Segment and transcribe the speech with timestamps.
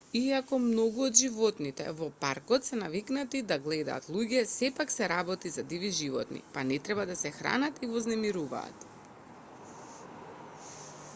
[0.17, 5.61] иако многу од животните во паркот се навикнати да гледаат луѓе сепак се работи за
[5.75, 8.87] диви животни па не треба да се хранат и вознемируваат